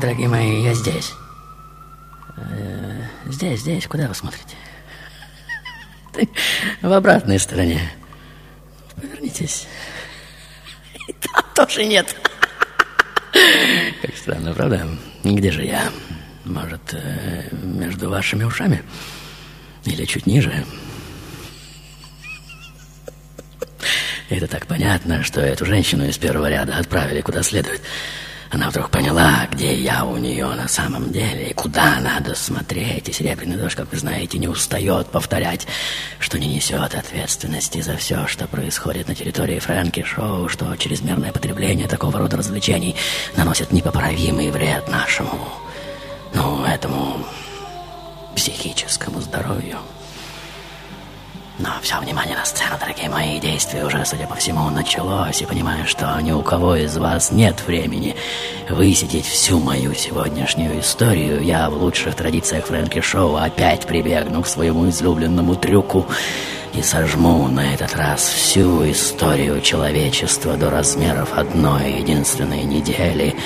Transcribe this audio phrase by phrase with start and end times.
[0.00, 1.12] Дорогие мои, я здесь.
[2.36, 3.86] Э, здесь, здесь.
[3.86, 4.56] Куда вы смотрите?
[6.82, 7.92] В обратной стороне.
[8.96, 9.66] Повернитесь.
[11.08, 12.16] И там тоже нет.
[14.02, 14.88] Как странно, правда?
[15.24, 15.90] Где же я?
[16.44, 18.82] Может, э, между вашими ушами?
[19.84, 20.64] Или чуть ниже?
[24.30, 27.82] Это так понятно, что эту женщину из первого ряда отправили куда следует.
[28.52, 33.08] Она вдруг поняла, где я у нее на самом деле, и куда надо смотреть.
[33.08, 35.66] И Серебряный дождь, как вы знаете, не устает повторять,
[36.18, 41.88] что не несет ответственности за все, что происходит на территории Фрэнки Шоу, что чрезмерное потребление
[41.88, 42.94] такого рода развлечений
[43.38, 45.48] наносит непоправимый вред нашему,
[46.34, 47.24] ну, этому
[48.36, 49.78] психическому здоровью.
[51.58, 55.86] Но все внимание на сцену, дорогие мои, действия уже, судя по всему, началось, и понимаю,
[55.86, 58.16] что ни у кого из вас нет времени
[58.70, 61.42] высидеть всю мою сегодняшнюю историю.
[61.42, 66.06] Я в лучших традициях Фрэнки Шоу опять прибегну к своему излюбленному трюку
[66.72, 73.36] и сожму на этот раз всю историю человечества до размеров одной единственной недели.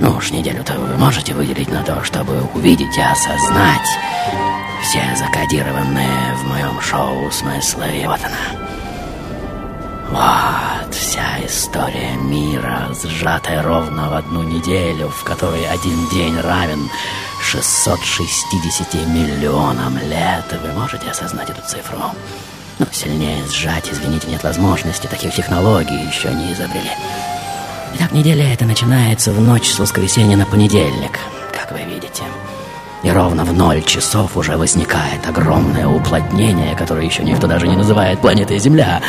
[0.00, 6.46] Ну уж неделю-то вы можете выделить на то, чтобы увидеть и осознать все закодированные в
[6.48, 8.66] моем шоу смыслы, и вот она.
[10.10, 16.88] Вот вся история мира, сжатая ровно в одну неделю, в которой один день равен
[17.42, 20.44] 660 миллионам лет.
[20.62, 21.98] Вы можете осознать эту цифру?
[22.78, 25.06] Но сильнее сжать, извините, нет возможности.
[25.06, 26.90] Таких технологий еще не изобрели.
[27.94, 31.18] Итак, неделя эта начинается в ночь с воскресенья на понедельник.
[33.06, 38.20] И ровно в ноль часов уже возникает огромное уплотнение, которое еще никто даже не называет
[38.20, 39.00] планетой Земля.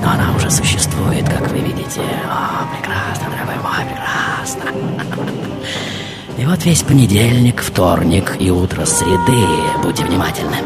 [0.00, 2.00] Но она уже существует, как вы видите.
[2.28, 4.70] О, прекрасно, дорогой мой, прекрасно.
[6.38, 9.44] И вот весь понедельник, вторник и утро среды,
[9.82, 10.58] будьте внимательны,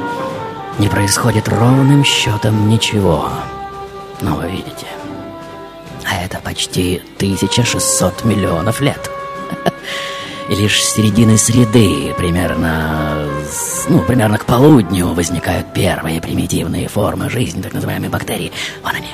[0.79, 3.31] не происходит ровным счетом ничего.
[4.21, 4.89] Но вы видите,
[6.05, 9.11] а это почти 1600 миллионов лет.
[10.49, 13.27] И лишь с середины среды, примерно,
[13.89, 18.53] ну, примерно к полудню, возникают первые примитивные формы жизни, так называемые бактерии.
[18.83, 19.09] Вон они.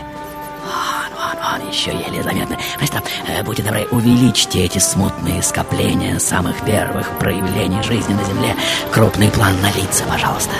[0.65, 2.59] Вон, вон, вон, еще еле заметны.
[2.79, 8.57] Просто, э, будьте добры, увеличьте эти смутные скопления самых первых проявлений жизни на Земле.
[8.91, 10.55] Крупный план на лица, пожалуйста.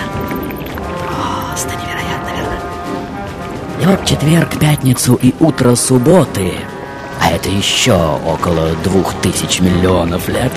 [1.49, 2.59] Просто невероятно, верно?
[3.81, 6.53] И вот четверг, пятницу и утро субботы
[7.21, 7.93] а это еще
[8.25, 10.51] около двух тысяч миллионов лет,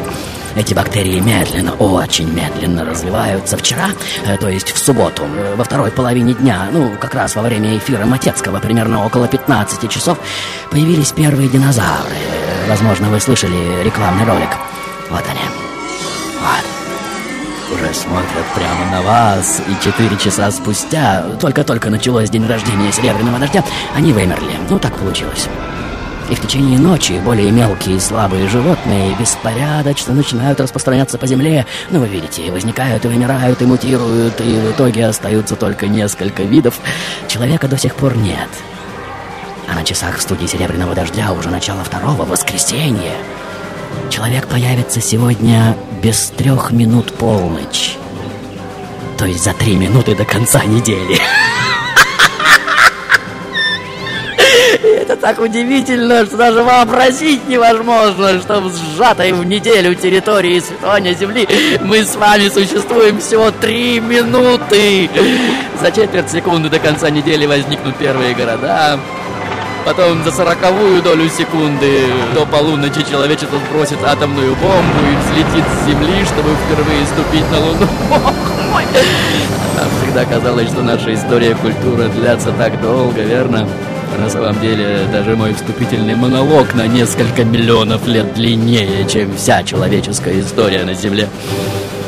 [0.56, 3.56] эти бактерии медленно, очень медленно развиваются.
[3.56, 3.88] Вчера,
[4.25, 7.76] э, то есть в субботу, э, во второй половине дня, ну, как раз во время
[7.76, 10.19] эфира Матецкого, примерно около 15 часов,
[10.70, 12.16] появились первые динозавры.
[12.69, 14.50] Возможно, вы слышали рекламный ролик.
[15.10, 15.40] Вот они.
[16.40, 17.75] Вот.
[17.76, 23.64] Уже смотрят прямо на вас, и четыре часа спустя, только-только началось день рождения Серебряного Дождя,
[23.96, 24.52] они вымерли.
[24.70, 25.49] Ну, так получилось.
[26.30, 31.66] И в течение ночи более мелкие и слабые животные беспорядочно начинают распространяться по земле.
[31.90, 36.80] Ну, вы видите, возникают и вымирают, и мутируют, и в итоге остаются только несколько видов.
[37.28, 38.48] Человека до сих пор нет.
[39.70, 43.12] А на часах в студии «Серебряного дождя» уже начало второго воскресенья.
[44.10, 47.96] Человек появится сегодня без трех минут полночь.
[49.18, 51.18] То есть за три минуты до конца недели.
[55.16, 61.49] так удивительно, что даже вообразить невозможно, что в сжатой в неделю территории святония Земли
[61.82, 65.11] мы с вами существуем всего три минуты.
[65.81, 68.99] За четверть секунды до конца недели возникнут первые города.
[69.84, 76.25] Потом за сороковую долю секунды до полуночи человечество сбросит атомную бомбу и взлетит с Земли,
[76.25, 77.87] чтобы впервые ступить на Луну.
[79.76, 83.69] Нам всегда казалось, что наша история и культура длятся так долго, верно?
[84.19, 90.40] На самом деле, даже мой вступительный монолог на несколько миллионов лет длиннее, чем вся человеческая
[90.40, 91.28] история на Земле.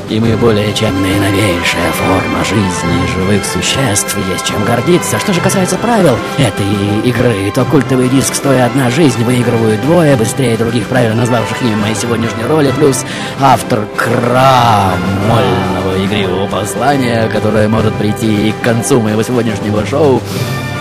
[0.08, 5.18] И мы более чем наиновейшая форма жизни живых существ, есть чем гордиться.
[5.18, 6.64] Что же касается правил этой
[7.08, 11.96] игры, то культовый диск «Стоя одна жизнь» выигрывают двое, быстрее других правил, назвавших имя моей
[11.96, 13.04] сегодняшней роли, плюс
[13.40, 14.96] автор крамольного
[16.04, 20.22] игривого послания, которое может прийти и к концу моего сегодняшнего шоу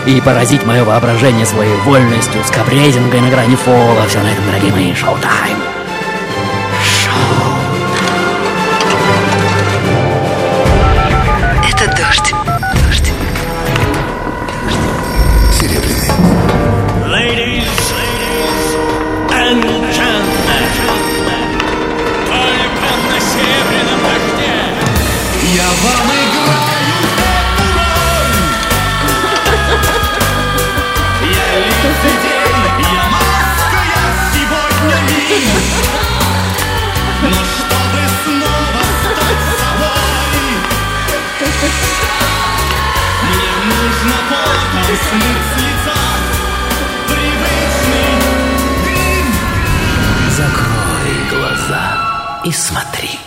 [0.06, 4.06] и поразить мое воображение своей вольностью, скабрейзингой на грани фола.
[4.08, 5.75] Все на этом, дорогие мои, шоу-тайм.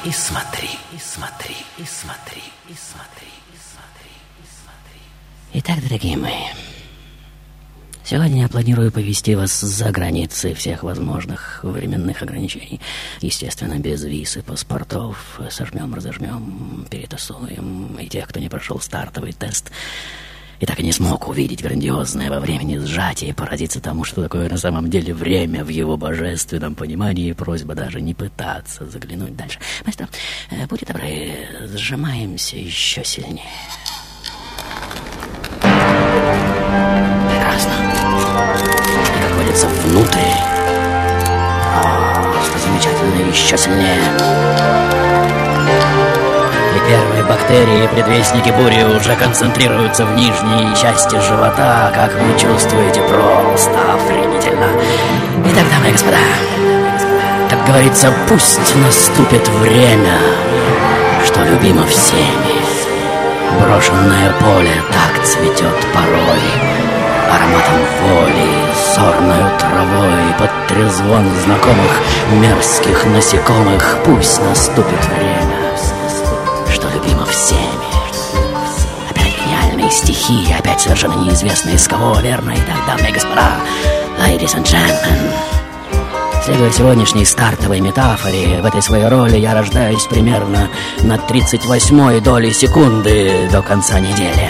[0.10, 5.02] И смотри, и смотри, и смотри, и смотри, и смотри, и смотри.
[5.54, 6.48] Итак, дорогие мои,
[8.04, 12.82] Сегодня я планирую повести вас за границы всех возможных временных ограничений.
[13.22, 15.40] Естественно, без виз и паспортов.
[15.52, 17.96] Сожмем, разожмем, перетасуем.
[18.00, 19.70] И тех, кто не прошел стартовый тест,
[20.60, 24.50] и так и не смог увидеть грандиозное во времени сжатие и поразиться тому, что такое
[24.50, 29.60] на самом деле время в его божественном понимании, и просьба даже не пытаться заглянуть дальше.
[29.86, 30.10] Мастер,
[30.52, 31.36] э, будьте добры,
[31.76, 33.46] сжимаемся еще сильнее.
[37.30, 37.74] Прекрасно.
[39.16, 40.20] И как водится внутрь.
[42.34, 45.19] Просто замечательно, еще сильнее.
[46.90, 54.66] Первые бактерии, предвестники бури, уже концентрируются в нижней части живота, как вы чувствуете, просто охренительно.
[55.46, 56.18] Итак, дамы и господа,
[57.48, 60.18] как говорится, пусть наступит время,
[61.24, 62.58] что любимо всеми.
[63.62, 66.42] Брошенное поле так цветет порой,
[67.30, 68.50] Ароматом воли,
[68.96, 72.02] сорною травой, Под трезвон знакомых
[72.32, 75.59] мерзких насекомых Пусть наступит время,
[77.40, 77.60] всеми.
[79.10, 82.54] Опять гениальные стихи, опять совершенно неизвестные из кого, верно?
[82.54, 83.56] Итак, дамы и господа,
[84.20, 85.32] ladies and gentlemen,
[86.44, 90.70] Следуя сегодняшней стартовой метафоре, в этой своей роли я рождаюсь примерно
[91.04, 94.50] на 38-й доли секунды до конца недели.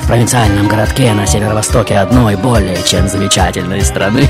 [0.00, 4.28] В провинциальном городке на северо-востоке одной более чем замечательной страны.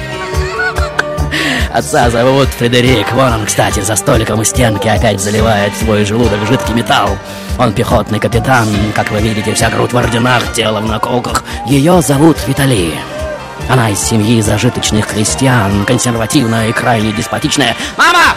[1.72, 3.12] Отца зовут Фредерик.
[3.12, 7.16] Вон он, кстати, за столиком у стенки опять заливает свой желудок жидкий металл.
[7.58, 11.44] Он пехотный капитан, как вы видите, вся грудь в орденах, тело в наколках.
[11.66, 12.94] Ее зовут Виталий.
[13.68, 17.76] Она из семьи зажиточных крестьян, консервативная и крайне деспотичная.
[17.96, 18.34] Мама!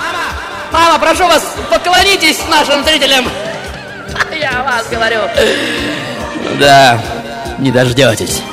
[0.72, 3.26] Мама, прошу вас, поклонитесь нашим зрителям!
[4.32, 5.22] Я вас говорю.
[6.60, 7.00] Да,
[7.58, 8.44] не дождетесь.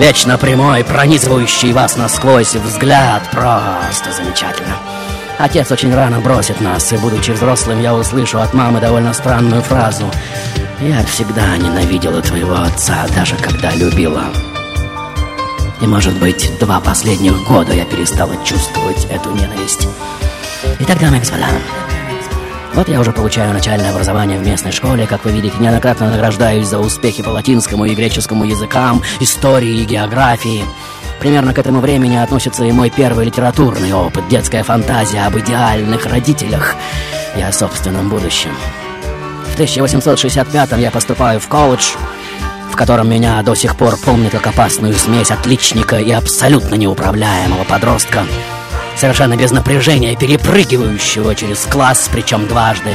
[0.00, 3.22] Вечно прямой, пронизывающий вас насквозь взгляд.
[3.30, 4.74] Просто замечательно.
[5.38, 10.10] Отец очень рано бросит нас, и, будучи взрослым, я услышу от мамы довольно странную фразу.
[10.80, 14.24] «Я всегда ненавидела твоего отца, даже когда любила».
[15.82, 19.86] И, может быть, два последних года я перестала чувствовать эту ненависть.
[20.78, 21.46] Итак, дамы и господа,
[22.74, 26.78] вот я уже получаю начальное образование в местной школе, как вы видите, неоднократно награждаюсь за
[26.78, 30.64] успехи по латинскому и греческому языкам, истории и географии.
[31.20, 36.74] Примерно к этому времени относится и мой первый литературный опыт, детская фантазия об идеальных родителях
[37.36, 38.50] и о собственном будущем.
[39.50, 41.96] В 1865 я поступаю в колледж,
[42.70, 48.24] в котором меня до сих пор помнят как опасную смесь отличника и абсолютно неуправляемого подростка,
[48.96, 52.94] совершенно без напряжения, перепрыгивающего через класс, причем дважды.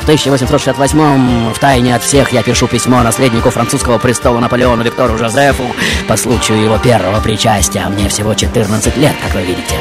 [0.00, 5.64] В 1868-м, в тайне от всех, я пишу письмо наследнику французского престола Наполеону Виктору Жозефу
[6.06, 9.74] по случаю его первого причастия, мне всего 14 лет, как вы видите.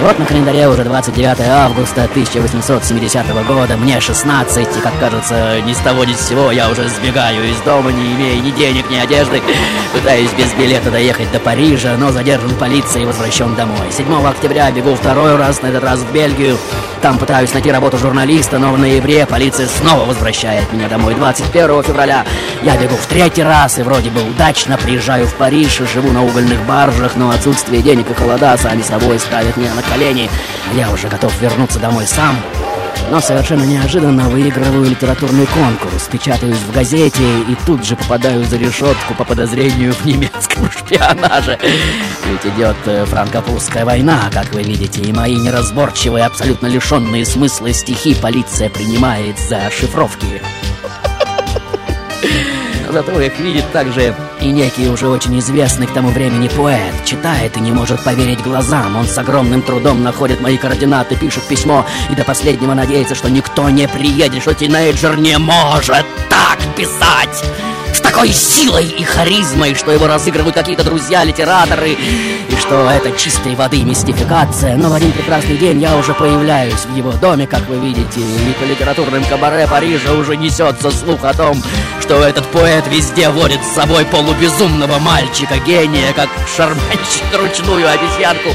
[0.00, 5.78] Вот на календаре уже 29 августа 1870 года, мне 16, и, как кажется, ни с
[5.78, 9.42] того ни с сего я уже сбегаю из дома, не имея ни денег, ни одежды,
[9.92, 13.88] пытаюсь без билета доехать до Парижа, но задержан полицией и возвращен домой.
[13.90, 16.56] 7 октября бегу второй раз, на этот раз в Бельгию,
[17.02, 21.14] там пытаюсь найти работу журналиста, но в ноябре полиция снова возвращает меня домой.
[21.14, 22.24] 21 февраля
[22.62, 26.64] я бегу в третий раз и вроде бы удачно приезжаю в Париж, живу на угольных
[26.66, 30.30] баржах, но отсутствие денег и холода сами собой ставят меня на колени.
[30.74, 32.36] Я уже готов вернуться домой сам.
[33.10, 39.14] Но совершенно неожиданно выигрываю литературный конкурс, печатаюсь в газете и тут же попадаю за решетку
[39.14, 41.58] по подозрению в немецком шпионаже.
[42.26, 48.14] Ведь идет э, франко-прусская война, как вы видите, и мои неразборчивые, абсолютно лишенные смысла стихи
[48.14, 50.40] полиция принимает за шифровки.
[52.92, 56.92] Зато их видит также и некий уже очень известный к тому времени поэт.
[57.04, 58.96] Читает и не может поверить глазам.
[58.96, 63.70] Он с огромным трудом находит мои координаты, пишет письмо и до последнего надеется, что никто
[63.70, 67.44] не приедет, что тинейджер не может так писать
[68.20, 74.76] такой силой и харизмой, что его разыгрывают какие-то друзья-литераторы, и что это чистой воды мистификация.
[74.76, 78.52] Но в один прекрасный день я уже появляюсь в его доме, как вы видите, и
[78.60, 81.62] по литературным кабаре Парижа уже несется слух о том,
[82.02, 88.50] что этот поэт везде водит с собой полубезумного мальчика, гения, как шарманщик ручную обезьянку.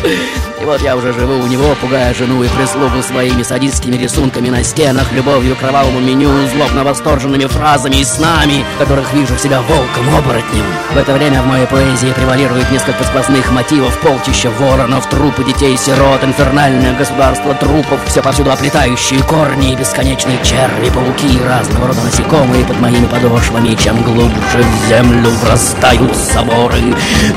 [0.66, 5.12] Вот я уже живу у него, пугая жену и прислугу своими садистскими рисунками на стенах,
[5.14, 10.66] любовью к кровавому меню, злобно восторженными фразами и снами, которых вижу себя волком-оборотнем.
[10.92, 16.98] В это время в моей поэзии превалирует несколько сквозных мотивов, полчища воронов, трупы детей-сирот, инфернальное
[16.98, 22.80] государство трупов, все повсюду оплетающие корни и бесконечные черви, пауки и разного рода насекомые под
[22.80, 26.96] моими подошвами, чем глубже в землю врастают соборы.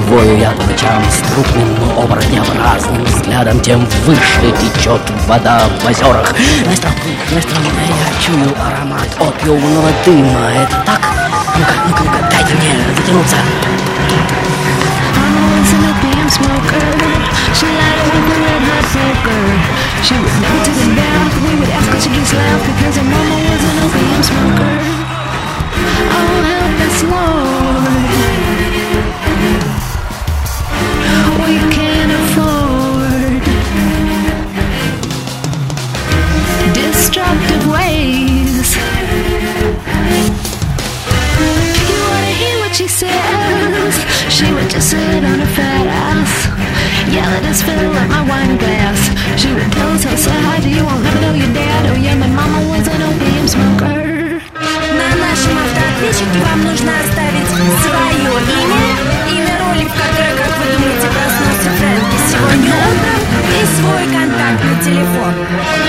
[0.08, 6.34] Вою я по ночам с трупным, оборотнеобразным взглядом, тем выше течет вода в озерах.
[6.68, 6.90] Мистер,
[7.34, 7.56] мистер,
[7.88, 10.50] я чую аромат опиумного дыма.
[10.54, 11.00] Это так?
[11.56, 13.36] Ну-ка, ну-ка, ну-ка, дайте мне затянуться.
[19.98, 20.14] She.
[20.14, 21.34] She would never take a bath.
[21.42, 24.97] We would ask her to just laugh because her mama was an opium smoker.
[47.42, 49.00] Let fill up my wine glass.
[49.40, 51.82] She would tell us how say hi to you, I'll never know your dad.
[51.90, 53.92] Oh yeah, my mama was an opium smoker.
[54.98, 57.50] На нашем автоответчике вам нужно оставить
[57.84, 58.90] свое имя,
[59.36, 63.20] имя роли, в которой, как вы думаете, проснулся Фрэнки сегодня утром,
[63.54, 65.87] и свой контактный телефон.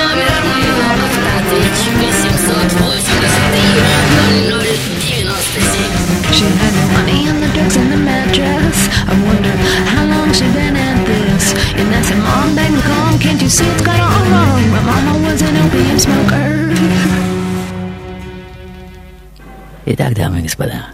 [20.02, 20.86] Итак, дамы и господа,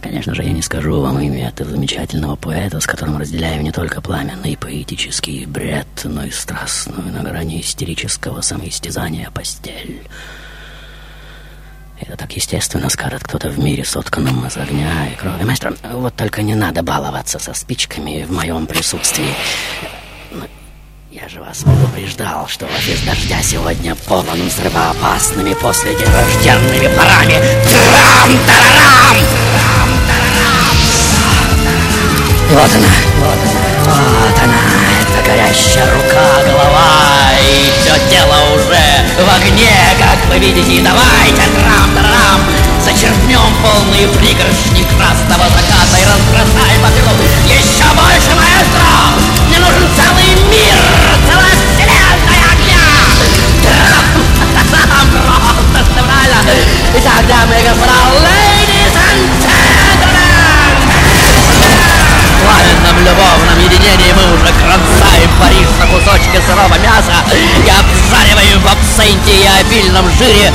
[0.00, 4.00] конечно же, я не скажу вам имя этого замечательного поэта, с которым разделяю не только
[4.00, 10.02] пламенный поэтический бред, но и страстную на грани истерического самоистязания постель.
[12.00, 15.44] Это так естественно скажет кто-то в мире, сотканном из огня и крови.
[15.44, 19.30] Мастер, вот только не надо баловаться со спичками в моем присутствии.
[21.14, 27.38] Я же вас предупреждал, что офис дождя сегодня полон взрывоопасными последнерожденными парами.
[27.70, 29.16] Трам-тарарам!
[32.50, 34.58] И вот она, вот она, вот она,
[35.02, 40.82] эта горящая рука, голова, и все тело уже в огне, как вы видите.
[40.82, 42.42] Давайте, трам-тарарам,
[42.84, 46.90] зачерпнем полные пригоршни красного заката и разбросаем по
[47.46, 48.94] Еще больше, маэстро!
[49.48, 51.03] Мне нужен целый мир,
[56.44, 56.64] правильно!
[56.96, 60.24] Итак, дамы и господа, ladies and gentlemen!
[62.28, 68.66] В пламенном любовном единении мы уже кромсаем Париж на кусочки сырого мяса и обжариваем в
[68.66, 70.52] абсенте и обильном жире,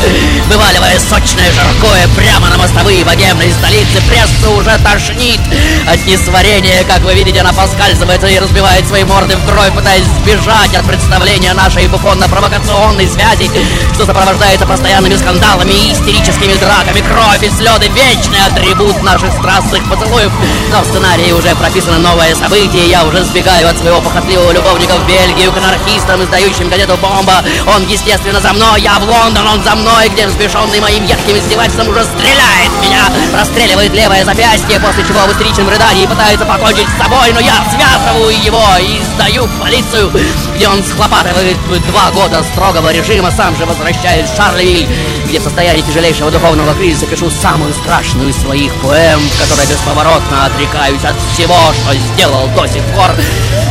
[0.47, 3.99] вываливая сочное жаркое прямо на мостовые богемной столицы.
[4.07, 5.39] Прессу уже тошнит
[5.87, 10.73] от несварения, как вы видите, она поскальзывается и разбивает свои морды в кровь, пытаясь сбежать
[10.75, 13.49] от представления нашей буфонно-провокационной связи,
[13.95, 17.01] что сопровождается постоянными скандалами и истерическими драками.
[17.01, 20.31] Кровь и слезы— вечный атрибут наших страстных поцелуев.
[20.71, 22.87] Но в сценарии уже прописано новое событие.
[22.87, 27.43] Я уже сбегаю от своего похотливого любовника в Бельгию к анархистам, издающим газету «Бомба».
[27.75, 31.89] Он, естественно, за мной, я в Лондон, он за мной, где взбешенный моим едким издевательством
[31.89, 33.01] уже стреляет меня,
[33.33, 38.43] расстреливает левое запястье, после чего в истеричном рыдании пытается покончить с собой, но я связываю
[38.43, 40.11] его и сдаю в полицию,
[40.55, 44.87] где он схлопатывает два года строгого режима, сам же возвращаюсь в Шарлевиль,
[45.25, 50.45] где в состоянии тяжелейшего духовного кризиса пишу самую страшную из своих поэм, в которой бесповоротно
[50.45, 52.98] отрекаюсь от всего, что сделал до сих пор.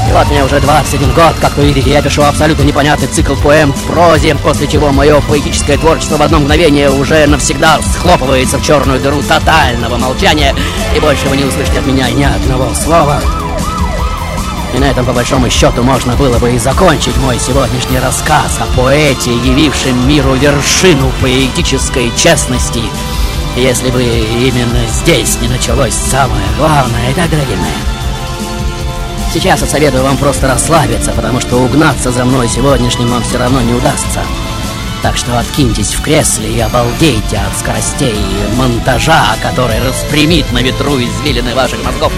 [0.08, 3.72] И вот мне уже 21 год, как вы видите, я пишу абсолютно непонятный цикл поэм
[3.72, 9.00] в прозе, после чего мое поэтическое творчество в одно мгновение уже навсегда схлопывается в черную
[9.00, 10.54] дыру тотального молчания,
[10.96, 13.20] и больше вы не услышите от меня ни одного слова.
[14.74, 18.80] И на этом, по большому счету, можно было бы и закончить мой сегодняшний рассказ о
[18.80, 22.82] поэте, явившем миру вершину поэтической честности,
[23.56, 27.12] если бы именно здесь не началось самое главное.
[27.12, 27.97] Итак, дорогие мои,
[29.32, 33.60] сейчас я советую вам просто расслабиться, потому что угнаться за мной сегодняшним вам все равно
[33.60, 34.22] не удастся.
[35.02, 38.16] Так что откиньтесь в кресле и обалдейте от скоростей
[38.56, 42.12] монтажа, который распрямит на ветру извилины ваших мозгов.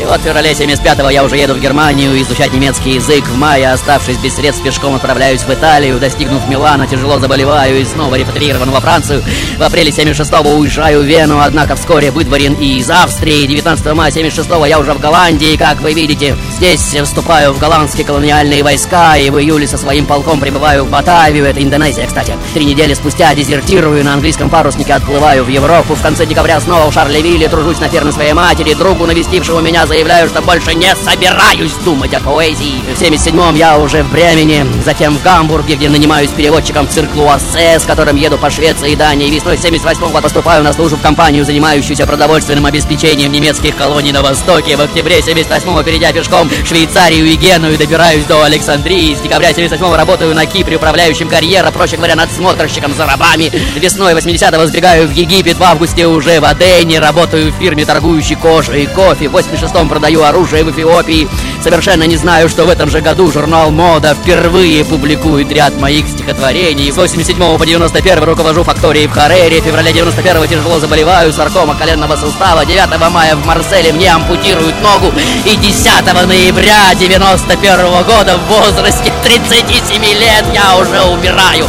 [0.00, 3.24] И вот в феврале 75-го я уже еду в Германию изучать немецкий язык.
[3.26, 5.98] В мае, оставшись без средств пешком, отправляюсь в Италию.
[6.00, 9.22] Достигнув Милана, тяжело заболеваю и снова репатриирован во Францию.
[9.58, 13.46] В апреле 76-го уезжаю в Вену, однако вскоре выдворен и из Австрии.
[13.46, 16.36] 19 мая 76-го я уже в Голландии, как вы видите.
[16.56, 21.44] Здесь вступаю в голландские колониальные войска и в июле со своим полком прибываю в Батавию.
[21.44, 22.36] Это Индонезия, кстати.
[22.52, 25.94] Три недели спустя дезертирую, на английском паруснике отплываю в Европу.
[25.94, 28.74] В конце декабря снова в Шарлевилле тружусь на ферме своей матери.
[28.74, 32.82] Другу, навестившего меня, заявляю, что больше не собираюсь думать о поэзии.
[32.94, 37.78] В 77-м я уже в Бремени, затем в Гамбурге, где нанимаюсь переводчиком в цирк Луассе,
[37.78, 39.30] с которым еду по Швеции и Дании.
[39.30, 44.76] Весной 78-го поступаю на службу в компанию, занимающуюся продовольственным обеспечением немецких колоний на Востоке.
[44.76, 49.14] В октябре 78-го, перейдя пешком Швейцарию и Геную, добираюсь до Александрии.
[49.14, 51.70] С декабря 78-го работаю на Кипре управляющим карьера,
[52.02, 53.52] говоря, надсмотрщиком за рабами.
[53.76, 58.82] Весной 80-го сбегаю в Египет, в августе уже в Адене, работаю в фирме, торгующей кожей
[58.82, 59.28] и кофе.
[59.28, 61.28] В 86-м продаю оружие в Эфиопии.
[61.62, 66.90] Совершенно не знаю, что в этом же году журнал «Мода» впервые публикует ряд моих стихотворений.
[66.90, 69.60] С 87 по 91 руковожу факторией в Харере.
[69.60, 72.66] В феврале 91 тяжело заболеваю, саркома коленного сустава.
[72.66, 75.12] 9 мая в Марселе мне ампутируют ногу.
[75.44, 75.86] И 10
[76.26, 81.68] ноября 91 года в возрасте 37 лет я уже умираю.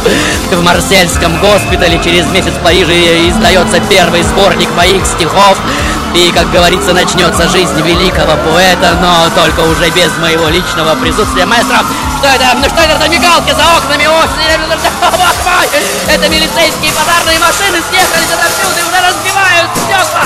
[0.50, 5.58] В марсельском госпитале через месяц в Париже издается первый сборник моих стихов.
[6.14, 11.44] И, как говорится, начнется жизнь великого поэта, но только уже без моего личного присутствия.
[11.44, 11.82] Маэстро,
[12.18, 12.54] что это?
[12.54, 14.06] Ну что это за мигалки за окнами?
[14.06, 14.22] О,
[15.12, 15.66] бог мой!
[16.08, 20.24] Это милицейские пожарные машины съехались отовсюду и уже разбивают стекла!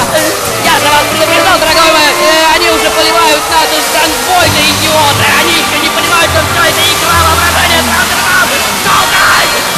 [0.63, 5.27] Я же вас предупреждал, дорогой мой, э, они уже поливают нас из конвойны, идиоты!
[5.41, 8.47] Они еще не понимают, что все это игра воображения Сандерман!
[8.85, 9.78] Солдат!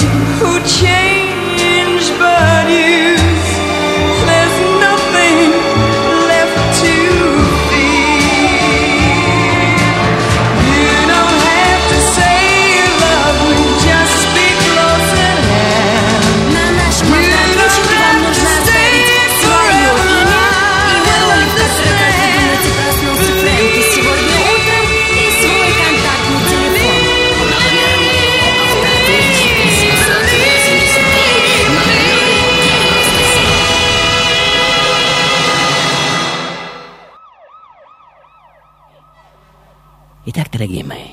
[40.33, 41.09] Итак, дорогие мои,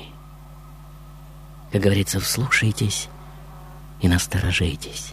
[1.73, 3.09] как говорится, вслушайтесь
[3.99, 5.11] и насторожитесь.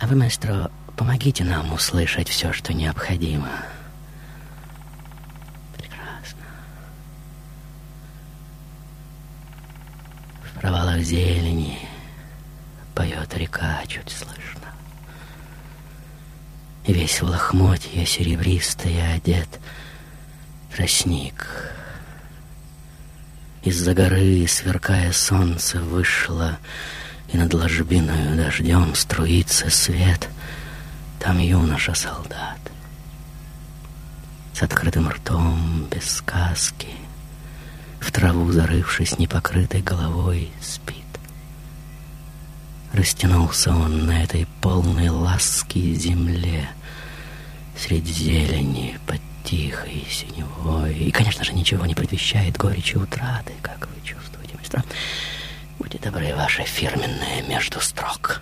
[0.00, 3.50] А вы, маэстро, помогите нам услышать все, что необходимо.
[5.76, 6.40] Прекрасно.
[10.44, 11.78] В провалах зелени
[12.94, 14.72] поет река, чуть слышно.
[16.86, 19.60] И весь в лохмотье серебристое одет
[20.74, 21.73] тростник.
[23.64, 26.58] Из-за горы, сверкая солнце, вышло,
[27.32, 30.28] и над ложбиною дождем струится свет.
[31.18, 32.58] Там юноша-солдат.
[34.52, 36.88] С открытым ртом, без сказки,
[38.00, 40.98] в траву зарывшись непокрытой головой, спит.
[42.92, 46.68] Растянулся он на этой полной ласки земле,
[47.76, 50.94] Средь зелени, под тихой синевой.
[50.94, 54.82] И, конечно же, ничего не предвещает горечи утраты, как вы чувствуете, мастера.
[55.78, 58.40] Будьте добры, ваше фирменное между строк.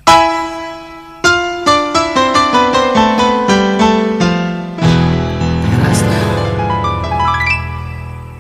[5.65, 6.15] Прекрасно.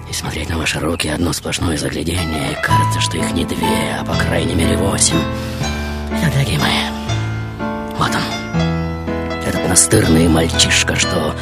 [0.08, 2.56] И смотреть на ваши руки одно сплошное заглядение.
[2.62, 5.20] Кажется, что их не две, а по крайней мере восемь.
[6.10, 6.84] Итак, дорогие мои,
[7.98, 8.22] вот он.
[9.44, 11.34] Этот настырный мальчишка, что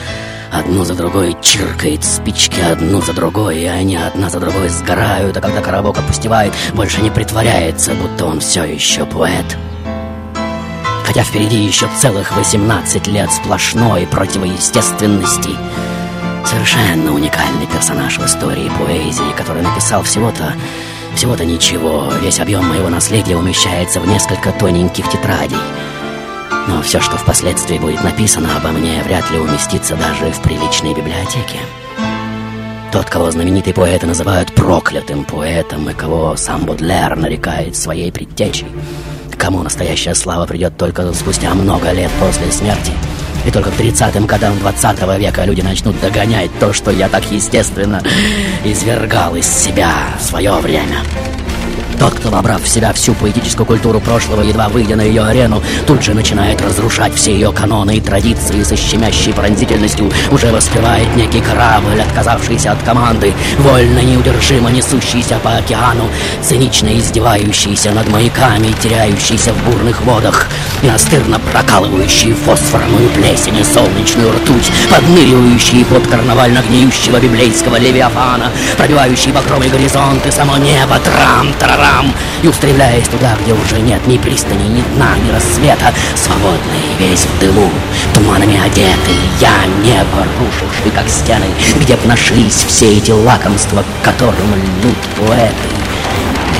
[0.50, 5.40] одну за другой чиркает спички одну за другой, и они одна за другой сгорают, а
[5.40, 9.56] когда коробок опустевает, больше не притворяется, будто он все еще поэт.
[11.04, 15.50] Хотя впереди еще целых 18 лет сплошной противоестественности.
[16.44, 20.54] Совершенно уникальный персонаж в истории поэзии, который написал всего-то
[21.14, 22.08] всего-то ничего.
[22.22, 25.58] Весь объем моего наследия умещается в несколько тоненьких тетрадей.
[26.70, 31.58] Но все, что впоследствии будет написано обо мне, вряд ли уместится даже в приличной библиотеке.
[32.92, 38.68] Тот, кого знаменитые поэты называют проклятым поэтом, и кого сам Бодлер нарекает своей предтечей,
[39.36, 42.92] кому настоящая слава придет только спустя много лет после смерти.
[43.44, 48.00] И только к 30-м годам 20 века люди начнут догонять то, что я так естественно
[48.64, 50.98] извергал из себя в свое время.
[52.00, 56.02] Тот, кто, вобрав в себя всю поэтическую культуру прошлого, едва выйдя на ее арену, тут
[56.02, 62.00] же начинает разрушать все ее каноны и традиции со щемящей пронзительностью, уже воспевает некий корабль,
[62.00, 66.08] отказавшийся от команды, вольно неудержимо несущийся по океану,
[66.42, 70.46] цинично издевающийся над маяками, теряющийся в бурных водах,
[70.82, 79.68] настырно прокалывающий фосфорную плесень и солнечную ртуть, подныривающий под карнавально гниющего библейского левиафана, пробивающий багровый
[79.68, 81.89] горизонт и само небо, трам-тарарам,
[82.42, 87.38] и устремляясь туда, где уже нет ни пристани, ни дна, ни рассвета, свободный, весь в
[87.38, 87.70] дыму,
[88.14, 91.46] туманами одетый, я небо рушивший, как стены,
[91.80, 95.80] где б нашлись все эти лакомства, которым льнут поэты.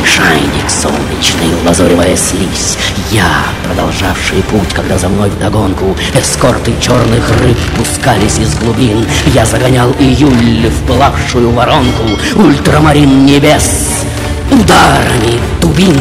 [0.00, 2.78] Лишайник солнечный, лазоревая слизь
[3.10, 9.90] Я, продолжавший путь, когда за мной вдогонку Эскорты черных рыб пускались из глубин Я загонял
[9.98, 14.06] июль в плавшую воронку Ультрамарин небес
[14.50, 15.96] ударами дубин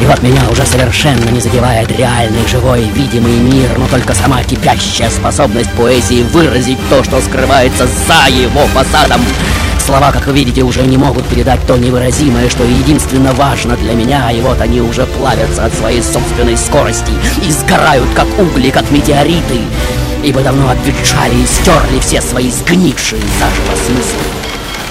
[0.00, 5.10] и вот меня уже совершенно не задевает реальный, живой, видимый мир, но только сама кипящая
[5.10, 9.20] способность поэзии выразить то, что скрывается за его фасадом.
[9.84, 14.30] Слова, как вы видите, уже не могут передать то невыразимое, что единственно важно для меня,
[14.30, 17.12] и вот они уже плавятся от своей собственной скорости
[17.44, 19.60] и сгорают, как угли, как метеориты,
[20.22, 24.37] ибо давно обветшали и стерли все свои сгнившие заживо смыслы.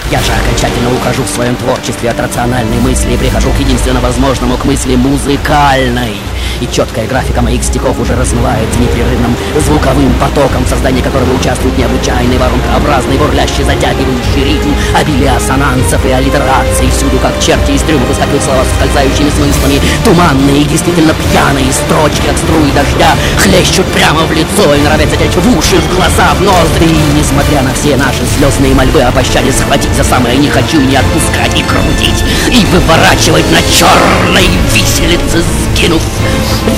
[0.10, 4.58] Я же окончательно ухожу в своем творчестве от рациональной мысли и прихожу к единственно возможному,
[4.58, 6.16] к мысли музыкальной.
[6.62, 12.38] И четкая графика моих стихов уже размывается непрерывным звуковым потоком, в создании которого участвует необычайный
[12.38, 16.90] воронкообразный, бурлящий, затягивающий ритм, обилие ассонансов и аллитераций.
[16.90, 19.82] Всюду, как черти из трюма, выскакивают слова с скользающими смыслами.
[20.04, 25.36] Туманные и действительно пьяные строчки, как струи дождя, хлещут прямо в лицо и норовят затечь
[25.36, 26.90] в уши, в глаза, в ноздри.
[26.90, 30.96] И, несмотря на все наши слезные мольбы о пощаде, схватить за самое не хочу, не
[30.96, 35.44] отпускать и крутить, и выворачивать на черной виселице,
[35.76, 36.02] сгинув.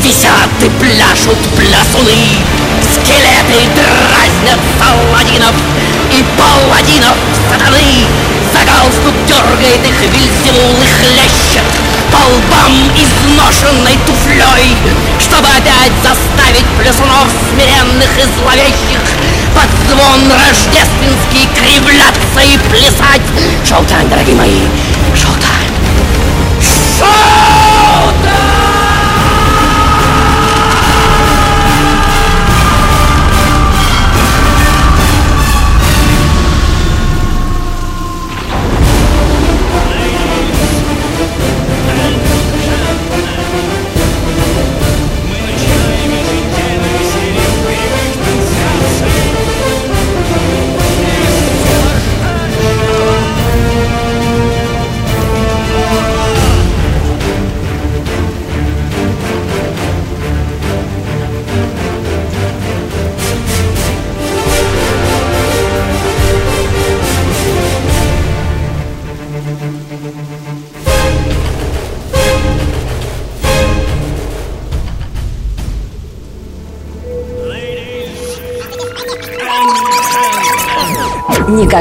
[0.04, 2.40] Висят и пляшут плясуны,
[2.94, 5.56] скелеты дразнят паладинов,
[6.12, 7.18] и паладинов
[7.50, 8.06] сатаны.
[8.54, 11.64] За галстук дергает их Вильзевул и хлещет
[12.12, 14.76] по лбам изношенной туфлей,
[15.20, 19.02] чтобы опять заставить плясунов смиренных и зловещих
[19.54, 23.22] под звон рождественский кривляться и плясать.
[23.68, 24.62] Шоу-тайм, дорогие мои,
[25.16, 25.72] шоу-тайм.
[26.62, 27.59] Шоу-тайм!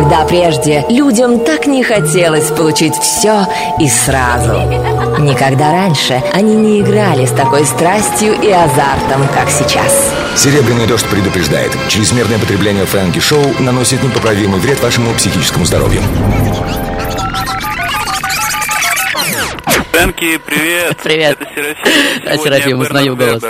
[0.08, 3.46] Никогда прежде людям так не хотелось получить все
[3.78, 4.54] и сразу.
[5.18, 10.10] Никогда раньше они не играли с такой страстью и азартом, как сейчас.
[10.34, 11.76] Серебряный дождь предупреждает.
[11.88, 16.00] Чрезмерное потребление Фрэнки Шоу наносит непоправимый вред вашему психическому здоровью.
[19.98, 20.96] Фрэнки, привет!
[21.02, 21.38] Привет.
[21.40, 22.24] Это Серафим.
[22.24, 23.42] Да, Серафим, узнаю голос.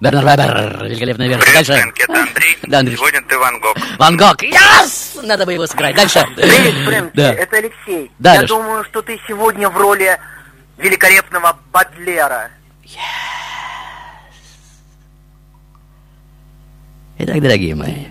[0.00, 1.44] Бернар Вебер, великолепная версия.
[1.44, 1.72] Привет, Дальше.
[1.80, 2.58] Фрэнки, это Андрей.
[2.66, 2.96] Да, Андрей.
[2.96, 3.76] Сегодня ты Ван Гог.
[3.98, 5.24] Ван Гог, yes!
[5.24, 5.94] Надо бы его сыграть.
[5.94, 6.26] Дальше.
[6.36, 7.32] Привет, Фрэнки, Да.
[7.34, 8.10] это Алексей.
[8.18, 8.48] Да, Я Леш.
[8.48, 10.18] думаю, что ты сегодня в роли
[10.76, 12.50] великолепного Бадлера.
[17.18, 18.06] Итак, дорогие мои,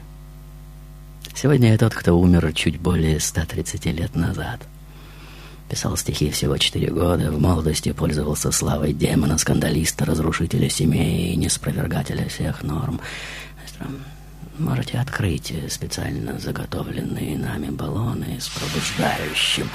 [1.35, 4.61] сегодня я тот, кто умер чуть более 130 лет назад.
[5.71, 12.27] Писал стихи всего 4 года, в молодости пользовался славой демона, скандалиста, разрушителя семей и неспровергателя
[12.27, 12.99] всех норм.
[14.59, 19.69] Можете открыть специально заготовленные нами баллоны с пробуждающим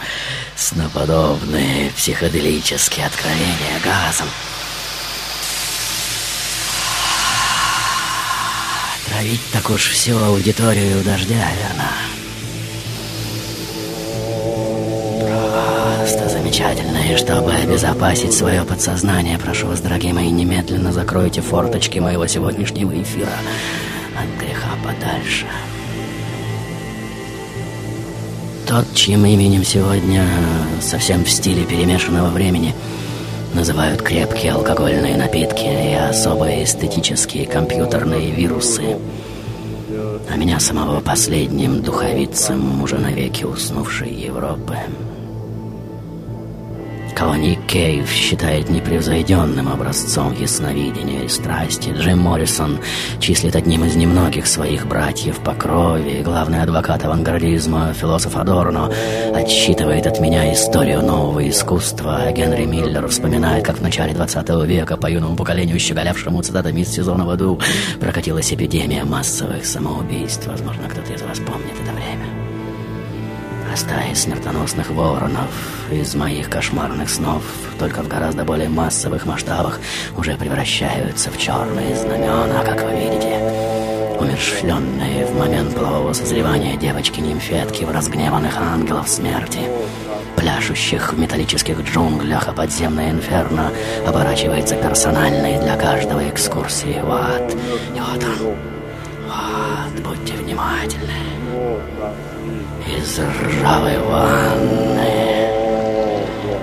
[0.55, 4.29] сноподобные психоделические откровения газом.
[9.09, 12.16] Травить так уж всю аудиторию дождя, верно?
[16.47, 16.99] Замечательно.
[17.13, 23.33] И чтобы обезопасить свое подсознание, прошу вас, дорогие мои, немедленно закройте форточки моего сегодняшнего эфира
[24.17, 25.47] от греха подальше.
[28.69, 30.25] Тот, чьим именем сегодня
[30.81, 32.75] совсем в стиле перемешанного времени
[33.55, 38.99] называют крепкие алкогольные напитки и особые эстетические компьютерные вирусы,
[40.31, 44.77] а меня самого последним духовицем уже навеки уснувшей Европы
[47.17, 51.89] кого Ник Кейв считает непревзойденным образцом ясновидения и страсти.
[51.89, 52.79] Джим Моррисон
[53.21, 58.93] числит одним из немногих своих братьев по крови, главный адвокат авангардизма, философ Адорно,
[59.35, 65.07] отсчитывает от меня историю нового искусства, Генри Миллер вспоминает, как в начале 20 века по
[65.07, 67.59] юному поколению, щеголявшему цитатами из сезона в аду,
[67.99, 70.47] прокатилась эпидемия массовых самоубийств.
[70.47, 72.36] Возможно, кто-то из вас помнит это время
[73.77, 75.51] стаи смертоносных воронов
[75.91, 77.43] из моих кошмарных снов,
[77.79, 79.81] только в гораздо более массовых масштабах,
[80.17, 83.37] уже превращаются в черные знамена, как вы видите.
[84.19, 89.61] Умершленные в момент полового созревания девочки-нимфетки в разгневанных ангелов смерти,
[90.37, 93.71] пляшущих в металлических джунглях, а подземное инферно
[94.07, 97.55] оборачивается персональной для каждого экскурсии в ад.
[97.95, 98.57] И вот он.
[99.29, 101.37] Вот, будьте внимательны
[102.87, 105.49] из ржавой ванны,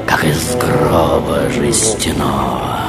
[0.07, 2.79] как из гроба жестяного.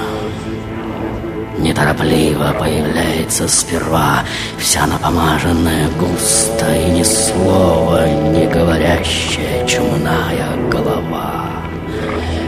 [1.58, 4.24] Неторопливо появляется сперва
[4.58, 11.46] вся напомаженная густо и ни слова не говорящая чумная голова.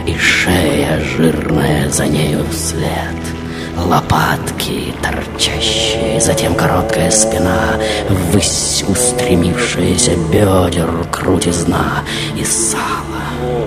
[0.05, 3.15] И шея жирная за нею вслед—
[3.85, 12.03] лопатки торчащие, затем короткая спина, ввысь устремившаяся бедер, крутизна
[12.35, 13.61] и сало,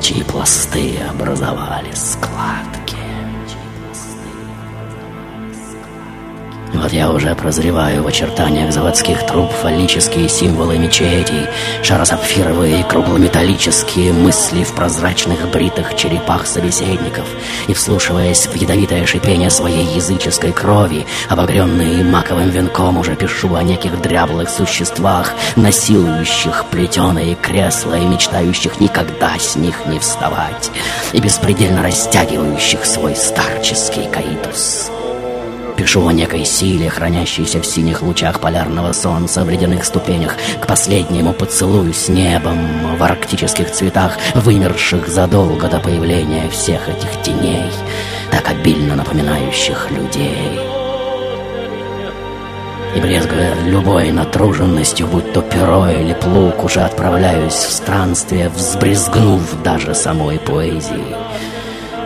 [0.00, 2.77] чьи пласты образовали складки.
[6.74, 11.46] Вот я уже прозреваю в очертаниях заводских труб фаллические символы мечетей,
[11.82, 17.24] шаросапфировые и круглометаллические мысли в прозрачных бритых черепах собеседников,
[17.68, 24.00] и, вслушиваясь в ядовитое шипение своей языческой крови, обогренные маковым венком, уже пишу о неких
[24.02, 30.70] дряблых существах, насилующих плетеные кресла и мечтающих никогда с них не вставать,
[31.12, 34.90] и беспредельно растягивающих свой старческий каитус.
[35.78, 41.32] Пишу о некой силе, хранящейся в синих лучах полярного солнца, в ледяных ступенях, к последнему
[41.32, 47.70] поцелую с небом, в арктических цветах, вымерших задолго до появления всех этих теней,
[48.32, 50.58] так обильно напоминающих людей.
[52.96, 59.94] И брезгуя любой натруженностью, будь то перо или плуг, уже отправляюсь в странствие, взбрезгнув даже
[59.94, 61.14] самой поэзии.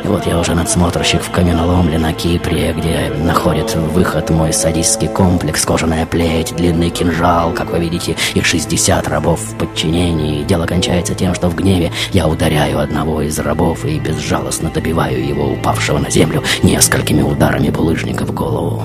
[0.05, 5.65] И вот я уже надсмотрщик в каменоломле на Кипре, где находит выход мой садистский комплекс,
[5.65, 10.43] кожаная плеть, длинный кинжал, как вы видите, и 60 рабов в подчинении.
[10.43, 15.53] Дело кончается тем, что в гневе я ударяю одного из рабов и безжалостно добиваю его,
[15.53, 18.83] упавшего на землю, несколькими ударами булыжника в голову.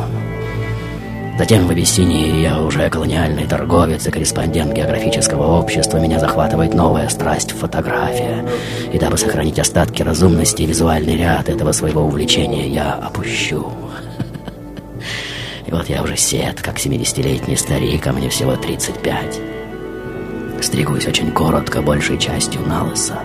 [1.38, 5.98] Затем в Абиссинии я уже колониальный торговец и корреспондент географического общества.
[6.00, 8.44] Меня захватывает новая страсть— фотография.
[8.92, 13.72] И дабы сохранить остатки разумности и визуальный ряд этого своего увлечения, я опущу.
[15.68, 19.40] И вот я уже сед, как 70-летний старик, а мне всего 35.
[20.62, 23.20] Стригусь очень коротко, большей частью на лысо.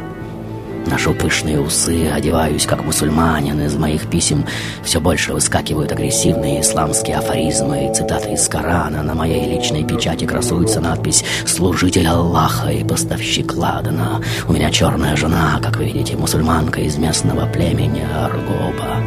[0.86, 3.60] Ношу пышные усы, одеваюсь как мусульманин.
[3.62, 4.44] Из моих писем
[4.82, 9.02] все больше выскакивают агрессивные исламские афоризмы и цитаты из Корана.
[9.02, 14.20] На моей личной печати красуется надпись «Служитель Аллаха и поставщик ладана».
[14.48, 19.02] У меня черная жена, как вы видите, мусульманка из местного племени Аргоба.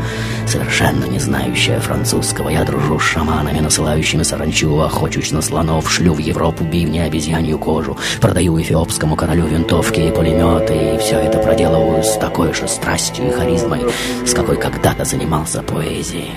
[0.47, 2.49] Совершенно не знающая французского.
[2.49, 7.97] Я дружу с шаманами, насылающими саранчу, охочусь на слонов, шлю в Европу бивни, обезьянью кожу,
[8.21, 13.27] продаю эфиопскому королю винтовки и пулеметы, и все это проделываю проделываю с такой же страстью
[13.27, 13.81] и харизмой,
[14.25, 16.31] с какой когда-то занимался поэзией.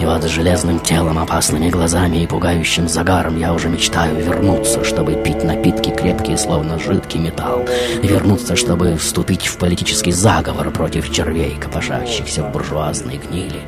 [0.00, 5.14] И вот с железным телом, опасными глазами и пугающим загаром я уже мечтаю вернуться, чтобы
[5.14, 7.66] пить напитки крепкие, словно жидкий металл.
[8.02, 13.60] Вернуться, чтобы вступить в политический заговор против червей, копошащихся в буржуазной гнили.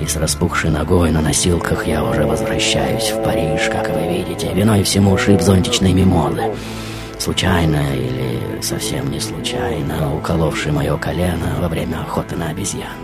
[0.00, 4.50] И с распухшей ногой на носилках я уже возвращаюсь в Париж, как вы видите.
[4.54, 6.44] Виной всему шип зонтичной мимозы
[7.18, 12.96] случайно или совсем не случайно уколовший мое колено во время охоты на обезьян.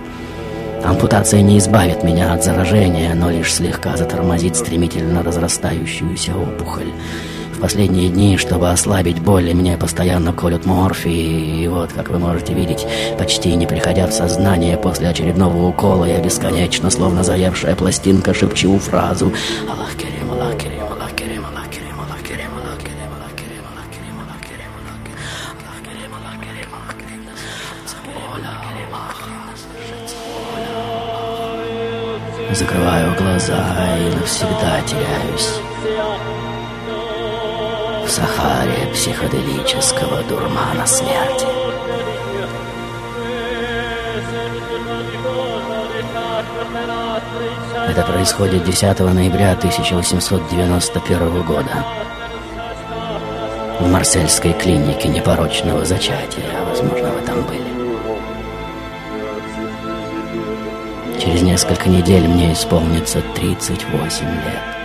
[0.85, 6.93] Ампутация не избавит меня от заражения, но лишь слегка затормозит стремительно разрастающуюся опухоль.
[7.55, 12.53] В последние дни, чтобы ослабить боль, меня постоянно колют морфий, и вот, как вы можете
[12.53, 18.79] видеть, почти не приходя в сознание после очередного укола, я бесконечно, словно заевшая пластинка, шепчу
[18.79, 19.33] фразу
[19.71, 20.84] «Аллах Керим, Аллах Керим, Аллах Керим,
[32.55, 35.59] Закрываю глаза и навсегда теряюсь
[38.07, 41.47] в Сахаре психоделического дурмана смерти.
[47.89, 51.85] Это происходит 10 ноября 1891 года
[53.81, 57.74] в Марсельской клинике непорочного зачатия, возможно вы там были.
[61.25, 64.84] Через несколько недель мне исполнится 38 лет.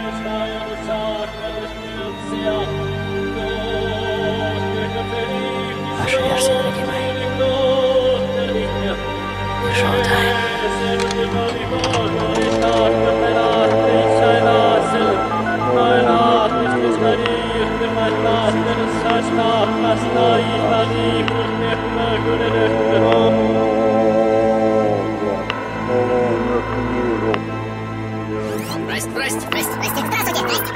[28.89, 30.73] Здрасте, здрасте, здрасте, здрасте.